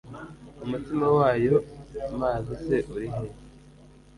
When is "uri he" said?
2.93-3.25